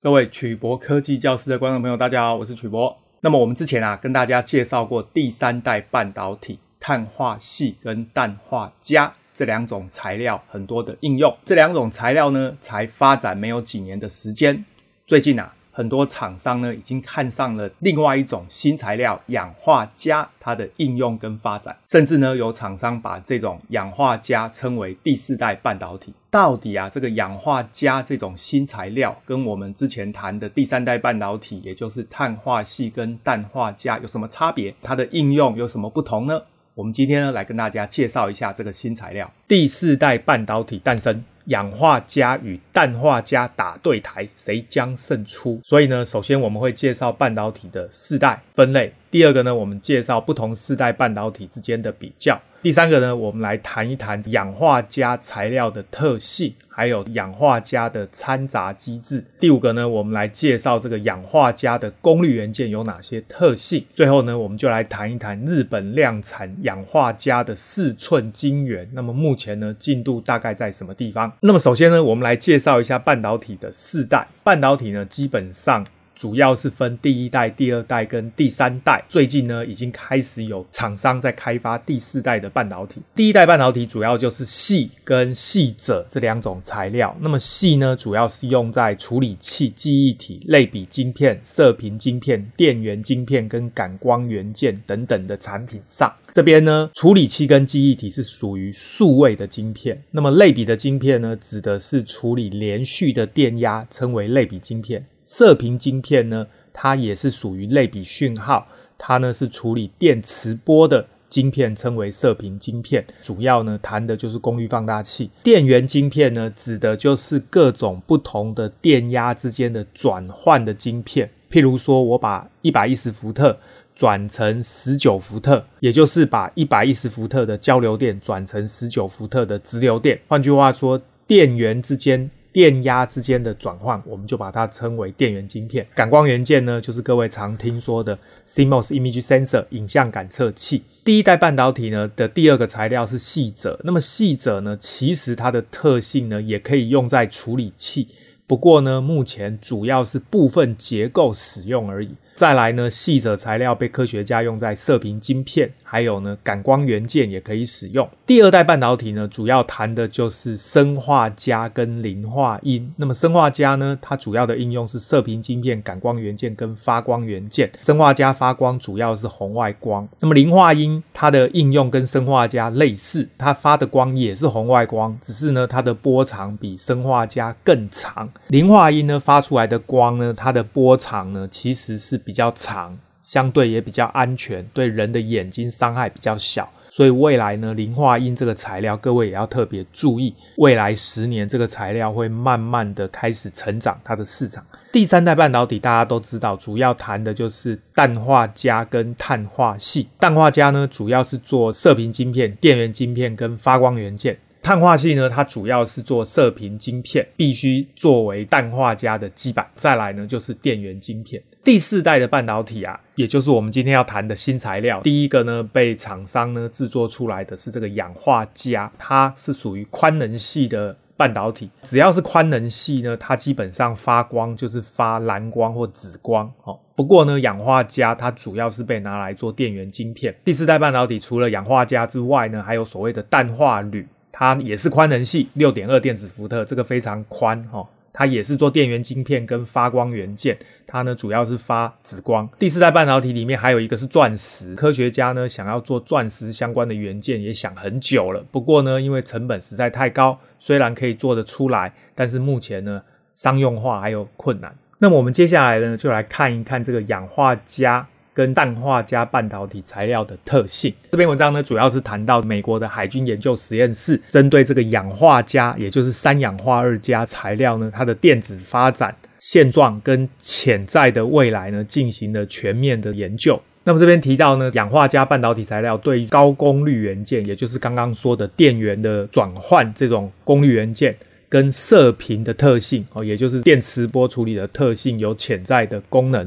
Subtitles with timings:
[0.00, 2.96] 各位曲博科技教室的观众朋友，大家好，我是曲博。
[3.20, 11.36] 那么我们之前啊，跟大家介绍过第三代半导体碳化矽跟氮化镓这两种材料很多的应用。
[11.44, 14.64] 这两种材料呢，才发展没有几年的时间，
[15.04, 15.52] 最近啊。
[15.78, 26.12] 很多厂商呢，已经看上了另外一种新材料氧化镓，它的应用跟发展，甚至呢有厂商把这种氧化镓称为第四代半导体。
[26.30, 34.74] 到底啊，这个氧化镓这种新材料跟我们之前谈的第三代半导体，也就是碳化矽跟氮化镓有什么差别？
[34.82, 36.42] 它的应用有什么不同呢？
[36.74, 41.24] 我们今天呢来跟大家介绍一下这个新材料，第四代半导体诞生。
[41.48, 45.60] 氧化镓与氮化镓打对台，谁将胜出？
[45.62, 48.92] 所以呢，首先我们会介绍半导体的世代分类。
[49.10, 52.40] 第二个呢，我们介绍不同世代半导体之间的比较。
[52.60, 59.24] 第三个呢，我们来谈一谈氧化镓材料的特性，还有氧化镓的掺杂机制。
[59.38, 63.84] 第五个呢，我们来介绍这个氧化镓的功率元件有哪些特性。
[63.94, 68.88] 最后呢，我们就来谈一谈日本量产氧化镓的四寸晶圆。
[68.92, 71.32] 那么目前呢，进度大概在什么地方？
[71.40, 74.26] 那么首先呢，我们来介绍一下半导体的四代。
[74.42, 75.86] 半导体呢，基本上。
[76.18, 79.04] 主要是分第一代、第二代跟第三代。
[79.06, 83.00] 最近呢，已经开始有厂商在开发第四代的半导体。
[83.14, 87.16] 第一代半导体主要就是矽跟矽者这两种材料。
[87.20, 96.12] 那么矽呢，主要是用在处理器、记忆体、类比晶片、射频晶片、电源晶片跟感光元件等等的产品上。
[96.32, 100.02] 这边呢，处理器跟记忆体是属于数位的晶片。
[100.10, 105.06] 那么类比的晶片呢，指的是处理连续的电压，称为类比晶片。
[105.28, 113.04] 射频晶片呢，它也是属于类比讯号，它呢是处理电磁波的晶片，称为射频晶片。
[113.20, 115.30] 主要呢谈的就是功率放大器。
[115.42, 121.28] 电源晶片呢，指的就是各种不同的电压之间的转换的晶片。
[121.50, 123.58] 譬如说，我把一百一十伏特
[123.94, 130.18] 转成十九伏特，也就是把一百一十伏特的交流电转成十九伏特的直流电。
[130.26, 132.30] 换句话说，电源之间。
[132.52, 135.86] 电压之间的转换，我们就把它称为电源晶片。
[135.94, 140.82] 感光元件呢，就是各位常听说的 CMOS Image Sensor 影像感测器。
[141.04, 148.08] 第一代半导体呢的第二个材料是矽者，那么矽者呢，其实它的特性呢，也可以用在处理器，
[148.46, 152.10] 不过呢，目前主要是部分结构使用而已。
[152.38, 158.08] 再来呢，细者材料被科学家用在射频晶片，还有呢，感光元件也可以使用。
[158.24, 162.88] 第二代半导体呢，主要谈的就是砷化镓跟磷化铟。
[162.94, 167.68] 那么砷化镓呢，它主要的应用是射频晶片、感光元件跟发光元件。
[167.80, 170.08] 砷化镓发光主要是红外光。
[170.20, 178.30] 那么磷化铟它的应用跟砷化镓类似，它发的光也是红外光，只是呢，它的波长比砷化镓更长。
[178.46, 182.22] 磷化铟呢发出来的光呢，它的波长呢其实是。
[182.28, 194.62] 比较长，相对也比较安全，对人的眼睛伤害比较小，所以未来呢，磷化銦这个材料，各位也要特别注意，未来十年这个材料会慢慢的开始成长它的市场。
[194.92, 200.06] 第三代半导体大家都知道，主要谈的就是氮化镓跟碳化矽。
[200.18, 204.38] 氮化镓呢，主要是做射频晶片、电源晶片跟发光元件。
[204.60, 209.66] 碳化矽呢，它主要是做射频晶片，必须作为氮化镓的基板。
[209.74, 211.42] 再来呢，就是电源晶片。
[211.68, 215.02] 第四代的半导体啊，也就是我们今天要谈的新材料。
[215.02, 221.68] 第一个呢，被厂商呢制作出来的是这个氧化镓，它是属于宽能系的半导体。
[221.82, 226.50] 只要是宽能系呢，它基本上发光就是发蓝光或紫光。
[226.64, 230.34] 哦，不过呢，氧化镓它主要是被拿来做电源晶片。
[230.42, 234.08] 第四代半导体除了氧化镓之外呢，还有所谓的氮化铝。
[234.30, 237.84] 它也是宽能系，六点二电子伏特，这个非常宽、哦。
[238.12, 242.48] 它也是做电源晶片跟发光元件，它呢主要是发紫光。
[242.58, 253.02] 第四代半导体里面还有一个是钻石，科学家呢想要做钻石相关的元件也想很久了，不过呢因为成本实在太高，虽然可以做得出来，但是目前呢
[253.34, 254.74] 商用化还有困难。
[254.98, 258.06] 那么我们接下来呢就来看一看这个氧化镓。
[258.38, 273.60] 跟氮化镓半导体材料的特性，这篇文章呢主要是谈到美国的海军研究实验室针对这个氧化镓，也就是三氧化二镓材料呢，它的电子发展现状跟潜在的未来呢进行了全面的研究。
[273.82, 281.16] 那么这边提到呢，氧化镓半导体材料对高功率元件，也就是刚刚说的电源的转换这种功率元件。
[281.50, 286.46] 跟射频的特性哦，也就是电磁波处理的特性有潜在的功能。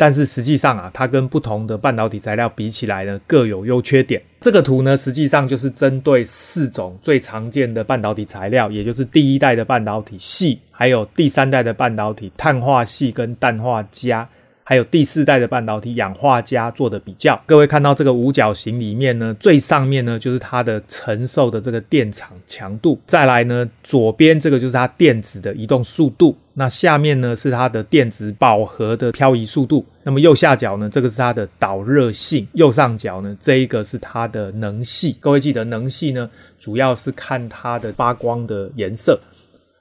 [0.00, 4.22] 但是实际上啊，它跟不同的半导体材料比起来呢，各有优缺点。
[4.40, 14.26] 这个图呢，实际上就是针对四种最常见的半导体材料，也就是第一代的半导体系，还有第三代的半导体碳化系跟氮化镓。
[14.70, 36.30] 还有第四代的半导体氧化镓做的比较，各位看到这个五角形里面呢，最上面呢就是它的承受的这个电场强度，再来呢左边这个就是它电子的移动速度，那下面呢是它的电子饱和的漂移速度，那么右下角呢这个是它的导热性，右上角呢这一个是它的能系，各位记得能系呢
[36.60, 39.18] 主要是看它的发光的颜色。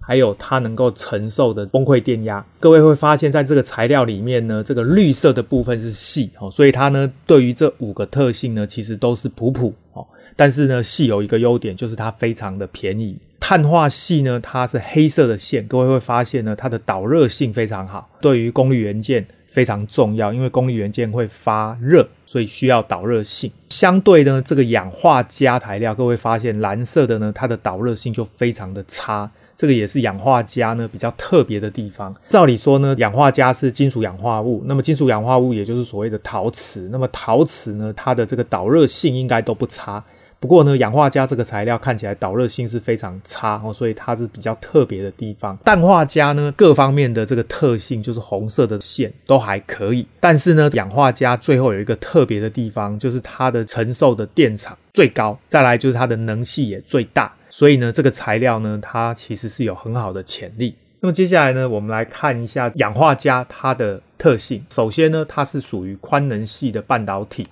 [0.10, 10.04] 还有它能够承受的崩溃电压，各位会发现在这个材料里面呢，这个绿色的部分是矽哦，所以它呢对于这五个特性呢，其实都是普普哦。
[10.36, 13.20] 但是呢，矽有一个优点，就是它非常的便宜。
[13.40, 23.52] 碳化矽呢，它是黑色的线，各位会发现呢，它的导热性非常好，对于功率元件非常重要，因为功率元件会发热，所以需要导热性。
[23.70, 29.30] 相对呢，这个氧化镓材料，各位发现蓝色的呢，它的导热性就非常的差。
[29.60, 32.16] 这个也是氧化镓呢比较特别的地方。
[32.30, 36.88] 照理说呢，氧化镓是金属氧化物，那么金属氧化物也就是所谓的陶瓷。
[36.90, 40.02] 那么陶瓷呢，它的这个导热性应该都不差。
[40.40, 45.58] 不过呢，氧化镓这个材料看起来导热性是非常差哦，所以它是比较特别的地方。
[45.66, 57.34] 氮化镓呢，各方面的这个特性就是红色的线都还可以，但是呢，氧化镓最后有一个特别的地方，就是它的承受的电场最高，再来就是它的能系也最大。
[57.50, 60.76] 所以呢，这个材料呢，它其实是有很好的潜力。
[61.02, 64.64] 那么接下来呢，我们来看一下氧化镓它的特性。
[64.70, 67.48] 首先呢，它是属于宽能系的半导体。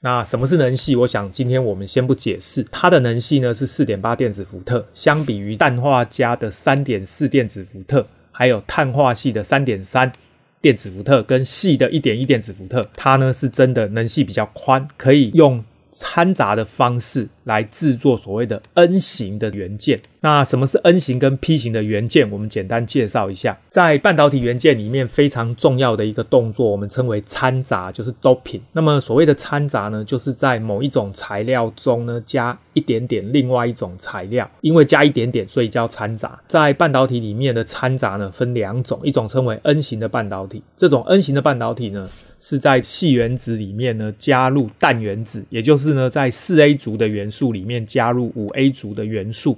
[0.00, 0.94] 那什么是能系？
[0.94, 2.64] 我想今天我们先不解释。
[2.70, 10.12] 它的能系呢是四点八电子伏特，相比于氮化镓的三点四电子伏特，还有碳化矽的三点三
[10.60, 15.64] 电子伏特，跟矽的一点一电子伏特，它呢是真的能系比较宽，可以用
[16.00, 20.00] 掺杂的方式来制作所谓的 N 型的元件。
[20.20, 22.28] 那什么是 N 型跟 P 型的元件？
[22.30, 23.56] 我们简单介绍一下。
[23.68, 28.60] 在半导体元件里面非常重要的一个动作，我们称为掺杂，就是 doping。
[28.72, 36.40] 那么所谓的掺杂呢，就是在某一种材料中呢加一点点另外一种材料，因为加一点点，所以叫掺杂。
[36.48, 40.62] 在半导体里面的掺杂呢分两种，一种称为 N 型的半导体。
[40.76, 42.10] 这种 N 型的半导体呢
[42.40, 49.56] 是在细原子里面呢加入氮原子，也就是呢在四 A 族的元素里面加入五 A 族的元素。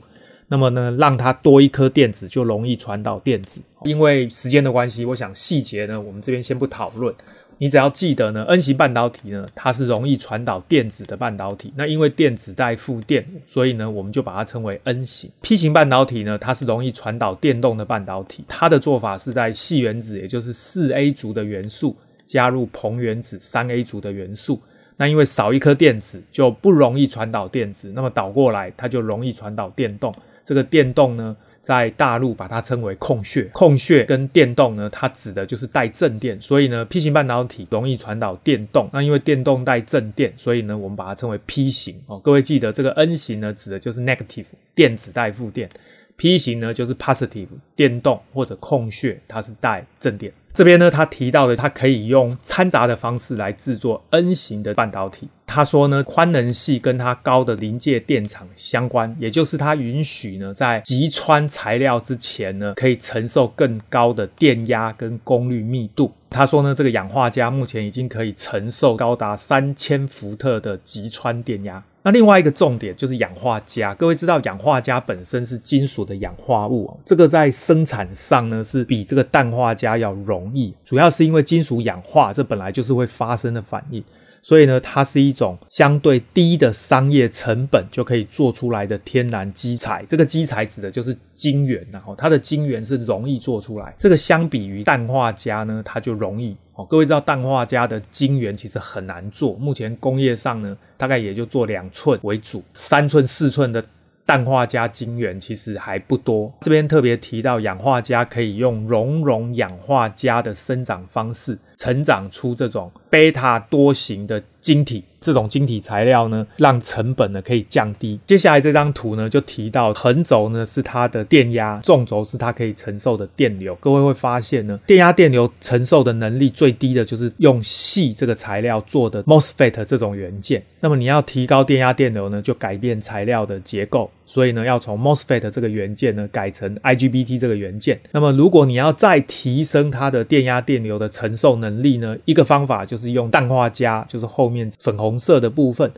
[0.52, 3.62] 那么呢，让它多一颗电子就容易传导电子。
[3.84, 7.14] 因为时间的关系，我想细节呢，我们这边先不讨论。
[7.58, 11.72] 你只要记得呢，N 型半导体呢，它是容易传导电子的半导体。
[11.76, 15.30] 那因为电子带负电，所以呢，我们就把它称为 N 型。
[15.40, 18.44] P 型半导体呢，它是容易传导电动的半导体。
[18.48, 24.60] 它的做法是在矽原子，也就是四 A 族的元素加入硼原子三 A 族的元素。
[24.96, 30.12] 那因为少一颗电子就不容易传导电子，那么倒过来它就容易传导电动。
[30.50, 33.44] 这个电动呢，在大陆把它称为空穴。
[33.52, 38.90] 空穴跟电动呢，它指的就是带正电，所以呢，P 型半导体容易传导电动。
[38.92, 42.18] 那因为电动带正电，所以呢，我们把它称为 P 型哦。
[42.18, 45.70] 各位记得，这个 N 型呢，指的就是 negative 电子带负电
[46.16, 50.32] ；P 型呢，就是 positive 电动或者空穴，它是带正电。
[50.52, 55.28] 这边呢，他提到的，它可以用掺杂的方式来制作 N 型的半导体。
[55.52, 66.12] 他说呢，宽能系跟它高的临界电场相关，也就是它允许呢，在击穿材料之前呢，可以承受更高的电压跟功率密度。
[66.30, 71.82] 他说呢，这个氧化镓目前已经可以承受高达三千伏特的击穿电压。
[72.02, 84.02] 那另外一个重点就是氧化镓，各位知道氧化镓本身是金属的氧化物，这个在生产上呢是比这个氮化镓要容易，主要是因为金属氧化这本来就是会发生的反应。
[84.42, 90.04] 所以呢，它是一种相对低的商业成本就可以做出来的天然基材。
[90.08, 93.94] 这个基材指的就是晶圆，然后它的晶圆是容易做出来。
[93.98, 96.56] 这个相比于氮化镓呢，它就容易。
[96.74, 103.84] 哦，各位知道氮化镓的晶圆其实很难做，目前工业上呢，大概也就做两寸为主，三寸、四寸的。
[104.30, 115.04] 氮化镓晶圆其实还不多，这边特别提到氧化镓可以用熔融氧化镓的生长方式，成长出这种贝塔多型的晶体。
[115.20, 118.18] 这种晶体材料呢，让成本呢可以降低。
[118.24, 123.74] 接下来这张图呢，就提到横轴呢是它的电压，纵轴是它可以承受的电流。
[123.74, 130.62] 各位会发现呢，电压电流承受的能力最低的就是用细这个材料做的 MOSFET 这种元件。
[130.80, 134.10] 那么你要提高电压电流呢，就改变材料的结构。
[134.24, 138.00] 所以呢，要从 MOSFET 这个元件呢改成 IGBT 这个元件。
[138.12, 145.10] 那么如果你要再提升它的电压电流的承受能力呢，一个方法就是用氮化镓，就是后面粉红。
[145.10, 145.92] 红色的部分。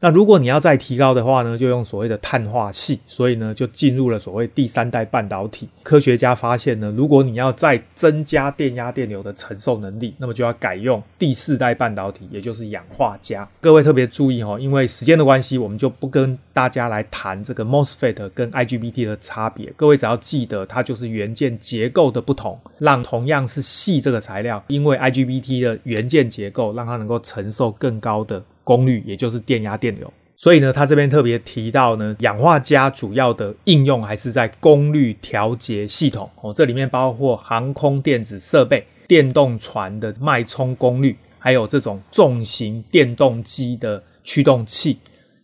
[0.00, 5.68] 那如果你要再提高的话呢，就用所谓的碳化矽，所以呢就进入了所谓第三代半导体。
[5.82, 13.48] 科学家发现呢，如果你要再增加电压电流的承受能力，那么就要改用第四代半导体，也就是氧化镓。
[13.60, 19.72] 各位特别注意哦，因为时间的关系，我们就不跟大家来谈这个 MOSFET 跟 IGBT 的差别。
[19.76, 28.44] 各位只要记得，它就是元件结构的不同，让同样是矽这个材料，因为 IGBT 的元件结构，让它能够承受更高的。
[28.68, 44.98] 功率，也就是电压电流，所以呢，他这边特别提到呢，氧化镓主要的应用还是在功率调节系统哦，这里面包括航空电子设备、电动船的脉冲功率，还有这种重型电动机的驱动器。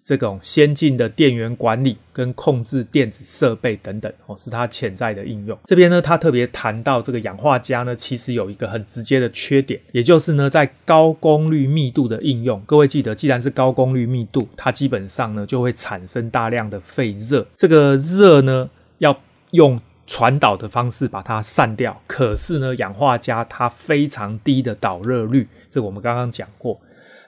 [0.05, 5.59] 这种先进的电源管理跟控制电子设备等等哦，是它潜在的应用。
[5.65, 12.61] 这边呢，他特别谈到这个氧化镓呢，其实有一个很直接的缺点，也就是呢，在高功率密度的应用。
[12.67, 17.47] 各位记得，既然是高功率密度，它基本上呢就会产生大量的废热。
[17.57, 18.69] 这个热呢，
[18.99, 19.19] 要
[19.53, 21.99] 用传导的方式把它散掉。
[22.07, 26.79] 可是呢，氧化镓它非常低的导热率，这我们刚刚讲过。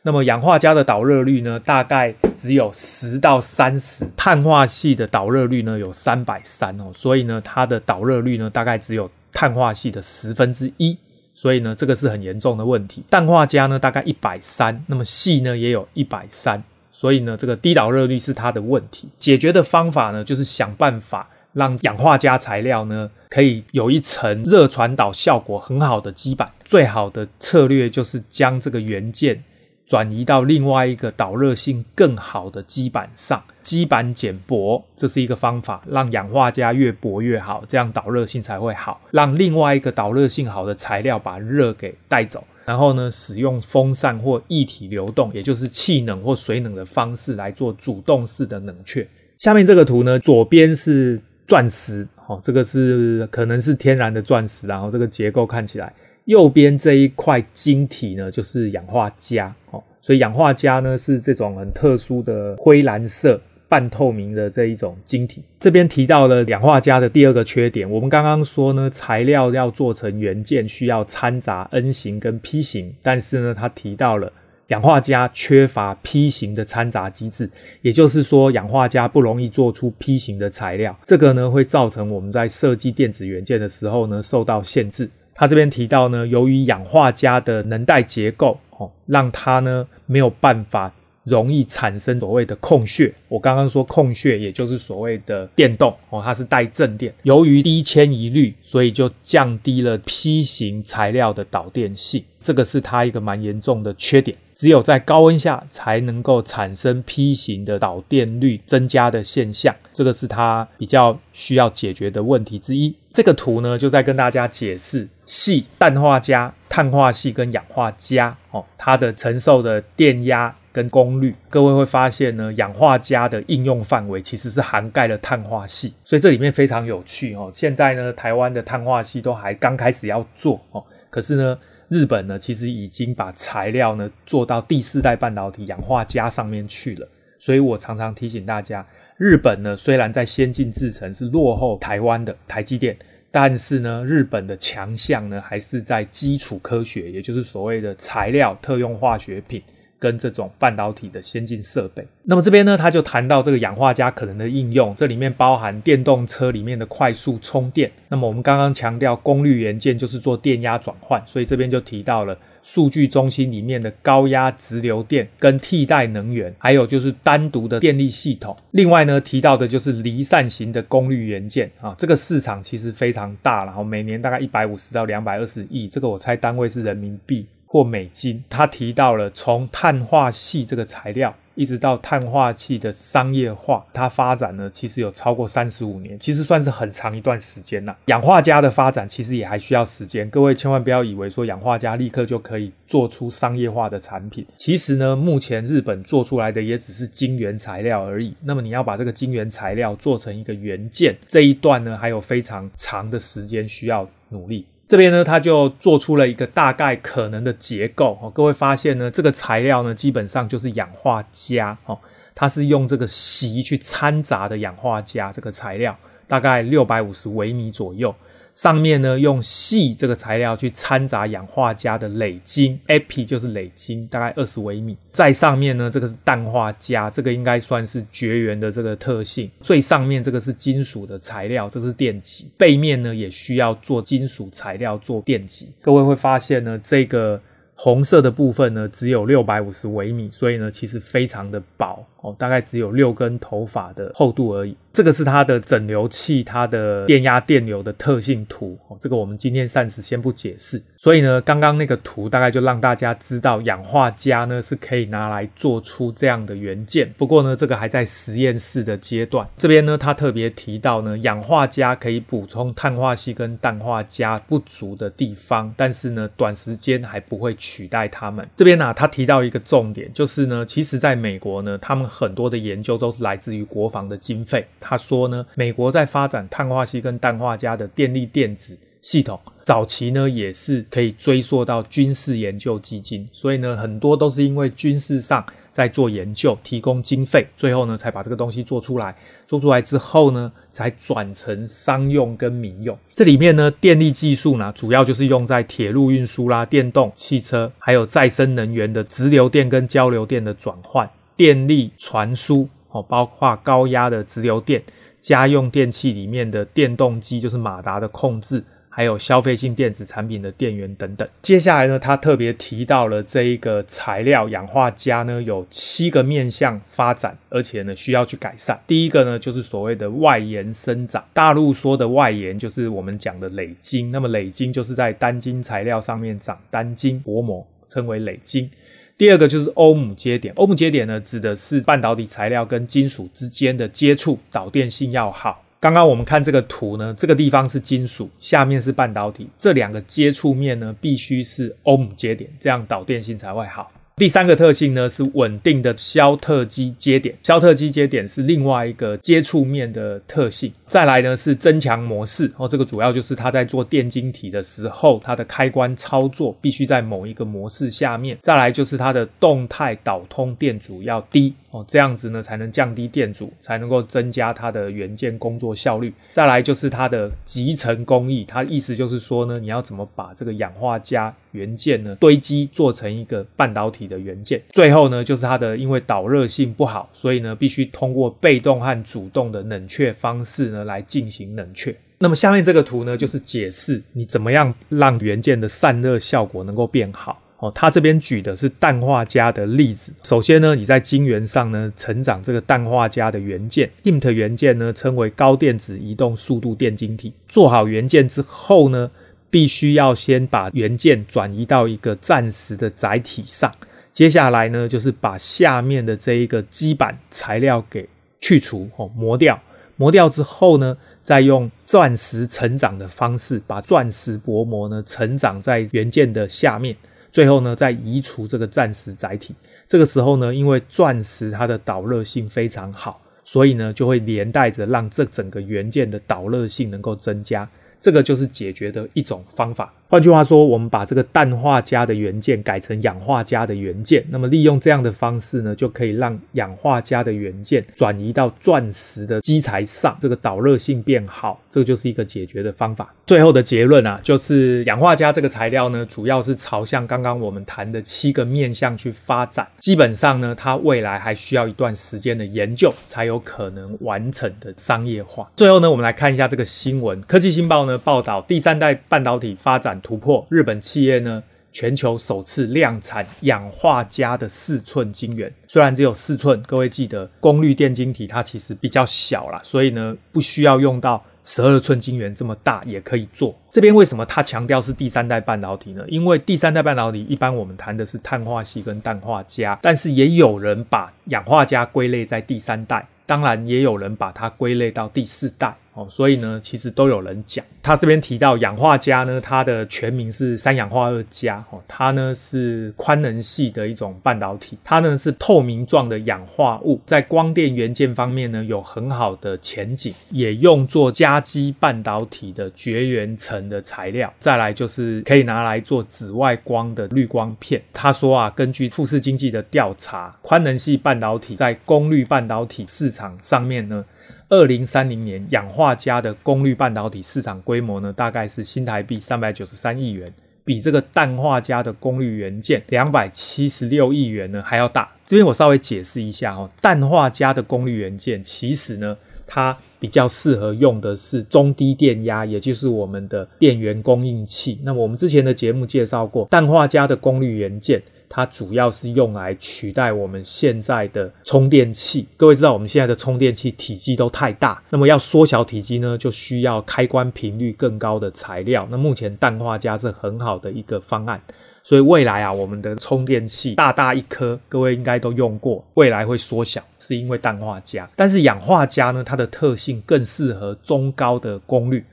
[0.06, 10.96] 那么氧化镓的导热率呢，大概只有十到三十，碳化矽的导热率呢有三百三哦，所以呢，它的导热率呢大概只有碳化矽的十分之一，
[11.34, 13.02] 所以呢，这个是很严重的问题。
[13.10, 19.08] 氮化镓呢大概一百三，那么矽呢也有一百三，所以呢，这个低导热率是它的问题。
[19.18, 26.48] 解决的方法呢，就是想办法让氧化镓材料呢可以有一层热传导效果很好的基板。
[26.64, 29.42] 最好的策略就是将这个元件。
[29.86, 39.00] 转移到另外一个导热性更好的基板上，基板减薄，这是一个方法，让氧化镓越薄越好，这样导热性才会好。
[39.12, 49.06] 让另外一个导热性好的材料把热给带走，然后呢，使用风扇或液体流动，也就是气冷或水冷的方式来做主动式的冷却。
[49.38, 55.94] 下面这个图呢，左边是钻石，哦，这个是可能是天然的钻石，然后这个结构看起来。
[56.26, 65.42] 右边这一块晶体呢，就是氧化镓哦，所以氧化镓呢是这种很特殊的灰蓝色、半透明的这一种晶体。
[65.60, 74.32] 这边提到了氧化镓的第二个缺点，我们刚刚说呢，材料要做成元件需要掺杂 N 型跟 P 型，但是呢，他提到了
[74.68, 77.48] 氧化镓缺乏 P 型的掺杂机制，
[77.82, 85.08] 也就是说，氧化镓不容易做出 P 型的材料，这个呢会造成我们在设计电子元件的时候呢受到限制。
[85.36, 90.92] 他这边提到呢，由于氧化镓的能带结构，哦，让它呢没有办法
[91.24, 93.12] 容易产生所谓的空穴。
[93.28, 97.12] 我刚刚说空穴，也就是所谓的电动，哦，它是带正电。
[97.22, 104.36] 由于低迁移率，所以就降低了 P 型材料的导电性，这个是它一个蛮严重的缺点。
[104.54, 112.94] 只有在高温下才能够产生 P 型的导电率增加的现象，这个是它比较需要解决的问题之一。
[113.12, 121.34] 这个图呢，就在跟大家解释系、氮化镓、碳化系跟氧化镓哦，它的承受的电压跟功率。
[121.50, 127.50] 各位会发现呢，氧化镓的应用范围其实是涵盖了碳化系，所以这里面非常有趣哦。
[127.52, 131.58] 现在呢，台湾的碳化系都还刚开始要做哦，可是呢。
[131.88, 137.08] 日本呢，其实已经把材料呢做到第四代半导体氧化镓上面去了。
[137.38, 138.84] 所以我常常提醒大家，
[139.16, 142.98] 日本呢虽然在先进制程是落后台湾的台积电，
[143.38, 149.62] 但是呢，日本的强项呢还是在基础科学，也就是所谓的材料、特用化学品。
[149.98, 157.90] 跟这种半导体的先进设备，那么这边呢，他就谈到这个氧化镓可能的应用，这里面包含电动车里面的快速充电。
[158.08, 168.56] 那么我们刚刚强调功率元件就是做电压转换，所以这边就提到了数据中心里面的高压直流电跟替代能源，还有就是单独的电力系统。
[168.72, 177.46] 另外呢，提到的就是离散型的功率元件啊，这个市场其实非常大，然后每年大概一百五十到两百二十亿，这个我猜单位是人民币。
[177.68, 187.96] 或美金，他提到了从碳化矽这个材料一直到碳化器的商业化，它发展呢，其实有超过三十五年，其实算是很长一段时间了。
[188.06, 194.46] 氧化镓的发展其实也还需要时间，各位千万不要以为说氧化镓立刻就可以做出商业化的产品。
[194.56, 198.36] 其实呢，目前日本做出来的也只是晶圆材料而已。
[198.42, 204.66] 那么你要把这个晶圆材料做成一个元件，这一段呢，还有非常长的时间需要努力。
[204.88, 208.30] 这边呢，他就做出了一个大概可能的结构哦。
[208.30, 211.98] 各位发现呢，这个材料呢，基本上就是氧化镓哦，
[212.34, 215.96] 它是用这个锡去掺杂的氧化镓这个材料，
[216.28, 218.14] 大概六百五十微米左右。
[218.56, 224.96] 上面呢，用矽这个材料去掺杂氧化镓的磊晶，Epi 就是磊晶，大概二十微米。
[225.12, 229.50] 在上面呢，这个是氮化镓，这个应该算是绝缘的这个特性。
[229.60, 232.46] 最上面这个是金属的材料，这个是电极。
[232.56, 235.70] 背面呢，也需要做金属材料做电极。
[235.82, 237.38] 各位会发现呢，这个
[237.74, 242.02] 红色的部分呢，只有六百五十微米，所以呢，其实非常的薄。
[242.26, 244.76] 哦，大概只有六根头发的厚度而已。
[244.92, 248.76] 这个是它的整流器，它的电压、电流的特性图。
[248.88, 250.82] 哦，这个我们今天暂时先不解释。
[250.96, 257.12] 所以呢，刚刚那个图大概就让大家知道，氧化镓呢是可以拿来做出这样的元件。
[257.18, 259.46] 不过呢，这个还在实验室的阶段。
[259.58, 268.48] 这边呢，他特别提到呢，氧化镓可以补充碳化矽跟氮化镓不足的地方，但是呢，短时间还不会取代它们。
[268.56, 274.66] 这边呢，他提到一个重点，就是呢，其实在美国呢，他们很多的研究都是来自于国防的经费。
[274.80, 289.14] 他说呢，美国在发展碳化矽跟氮化镓的电力电子系统，早期呢也是可以追溯到军事研究基金，所以呢，很多都是因为军事上在做研究，提供经费，最后呢才把这个东西做出来。
[289.46, 292.98] 做出来之后呢，才转成商用跟民用。
[293.14, 301.08] 这里面呢，电力技术呢，主要就是用在铁路运输啦、电动汽车，还有再生能源的直流电跟交流电的转换。
[301.36, 304.82] 电力传输哦，包括高压的直流电、
[305.20, 311.28] 家用电器里面的电动机，就是马达的控制，还有消费性电子产品的电源等等。
[311.42, 318.80] 接下来呢，他特别提到了这一个材料氧化镓呢，有七个面向发展，而且呢需要去改善。
[318.86, 321.22] 第一个呢，就是所谓的外延生长。
[321.34, 328.70] 大陆说的外延就是我们讲的累晶，那么累晶就是在单晶材料上面长单晶薄膜，称为累晶。
[329.18, 335.64] 第二个就是欧姆接点，欧姆接点呢，指的是半导体材料跟金属之间的接触，导电性要好。
[335.80, 343.90] 刚刚我们看这个图呢，这个地方是金属，下面是半导体，这两个接触面呢，必须是欧姆接点，这样导电性才会好。
[344.18, 350.72] 第三个特性呢，是稳定的肖特基接点，肖特基接点是另外一个接触面的特性。
[350.86, 358.38] 再来呢，是增强模式哦，这个主要就是它在做电晶体的时候，它的开关操作必须在某一个模式下面。
[358.40, 366.10] 再来就是它的动态导通电阻要低哦，这样子呢才能降低电阻，才能够增加它的元件工作效率。
[366.32, 374.62] 再来就是它的集成工艺，它意思就是说呢，你要怎么把这个氧化镓元件呢堆积做成一个半导体的元件。
[374.70, 380.76] 最后呢，就是它的因为导热性不好，所以呢必须通过被动和主动的冷却方式呢。
[380.86, 381.92] 来进行冷却。
[382.18, 387.42] 那么下面这个图呢，就是解释你怎么样让元件的散热效果能够变好。
[387.58, 390.12] 哦，它这边举的是氮化镓的例子。
[390.22, 397.32] 首先呢，你在晶圆上呢，成长这个氮化镓的元件，int 元件呢，称为高电子移动速度电晶体。
[397.48, 399.10] 做好元件之后呢，
[399.50, 403.72] 必须要先把元件转移到一个暂时的载体上。
[404.12, 408.08] 接下来呢，就是把下面的这一个基板材料给
[408.40, 409.60] 去除，哦，磨掉。
[409.96, 416.94] 磨掉之后呢，再用钻石成长的方式把钻石薄膜呢成长在元件的下面，
[417.32, 419.54] 最后呢再移除这个暂时载体。
[419.86, 427.66] 这个时候呢，因为钻石它的导热性非常好，所以呢就会连带着让这整个元件的导热性能够增加。
[428.06, 429.92] 这个就是解决的一种方法。
[430.08, 443.12] 换句话说，我们把这个氮化镓的元件改成氧化镓的元件，那么利用这样的方式呢，就可以让氧化镓的元件转移到钻石的基材上，这个导热性变好，这就是一个解决的方法。
[443.26, 449.66] 最后的结论啊，就是氧化镓这个材料呢，主要是朝向刚刚我们谈的七个面向去发展。
[449.80, 455.50] 基本上呢，它未来还需要一段时间的研究，才有可能完成的商业化。
[455.56, 459.95] 最后呢，我们来看一下这个新闻，科技新报呢报道第三代半导体发展。
[460.00, 465.52] 突破日本企业呢，全球首次量产氧化镓的四寸晶圆。
[465.68, 473.54] 虽然只有四寸，各位记得功率电晶体它其实比较小啦，所以呢不需要用到十二寸晶圆这么大也可以做。
[473.70, 476.02] 这边为什么他强调是第三代半导体呢？
[476.08, 485.76] 因为第三代半导体一般我们谈的是碳化矽跟氮化镓，但是也有人把氧化镓归类在第三代，当然也有人把它归类到第四代。
[485.96, 507.80] 哦，所以呢，其实都有人讲，他这边提到氧化镓呢，它的全名是三氧化二镓，哦，它呢是宽能系的一种半导体，它呢是透明状的氧化物，在光电元件方面呢有很好的前景，也用作家机半导体的绝缘层的材料，再来就是可以拿来做紫外光的滤光片。
[507.94, 514.04] 他说啊，根据富士经济的调查，宽能系半导体在功率半导体市场上面呢。
[514.48, 520.32] 二零三零年，氧化镓的功率半导体市场规模呢，大概是新台币三百九十三亿元，
[520.64, 525.10] 比这个氮化镓的功率元件两百七十六亿元呢还要大。
[525.26, 529.16] 这边我稍微解释一下哦，氮化镓的功率元件其实呢，
[529.48, 534.78] 它比较适合用的是中低电压，也就是我们的电源供应器。
[534.84, 538.00] 那么我们之前的节目介绍过，氮化镓的功率元件。
[538.28, 542.26] 它主要是用来取代我们现在的充电器。
[542.36, 548.86] 各位知道，我们现在的充电器体积都太大，那么要缩小体积呢，就需要开关频率更高的材料。
[548.90, 551.40] 那目前氮化镓是很好的一个方案，
[551.82, 558.08] 所以未来啊，我们的充电器大大一颗，各位应该都用过，未来会缩小，是因为氮化镓。
[558.16, 562.04] 但是氧化镓呢，它的特性更适合中高的功率。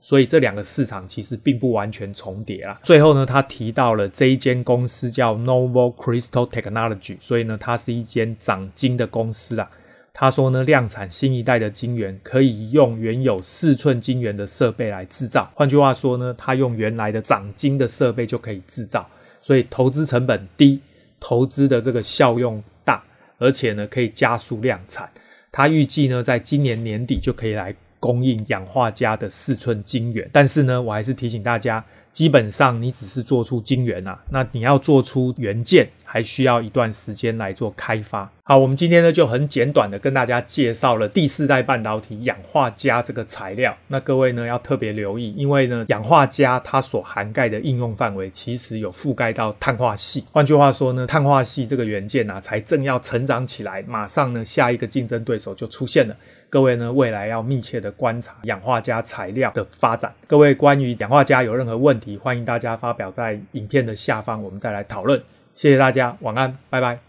[0.00, 2.78] 所以这两个市场其实并不完全重叠啦。
[2.82, 9.70] 最后呢，他提到了这一间公司叫 Novo Crystal Technology，所以呢，它是一间长晶的公司啦。
[10.12, 15.50] 他说呢，量产新一代的晶圆可以用原有四寸晶圆的设备来制造。
[15.54, 19.08] 换句话说呢，他用原来的长晶的设备就可以制造，
[19.40, 20.80] 所以投资成本低，
[21.18, 23.02] 投资的这个效用大，
[23.38, 25.08] 而且呢，可以加速量产。
[25.50, 27.74] 他预计呢，在今年年底就可以来。
[28.02, 38.28] 供应氧化镓的四寸晶圆，但是呢，我还是提醒大家，基本上你只是做出晶圆啊，那你要做出元件，还需要一段时间来做开发。
[38.42, 43.74] 好，我们今天呢就很简短的跟大家介绍了第四代半导体氧化镓这个材料。
[43.86, 50.24] 那各位呢要特别留意，因为呢氧化镓它所涵盖的应用范围其实有覆盖到碳化系。
[50.32, 56.16] 换句话说呢，碳化系这个元件啊才正要成长起来，马上呢下一个竞争对手就出现了。
[56.52, 60.12] 各位呢，未来要密切的观察氧化镓材料的发展。
[60.26, 65.18] 各位关于氧化镓有任何问题，欢迎大家发表在影片的下方，我们再来讨论。
[65.54, 67.02] 谢谢大家，晚安，拜拜。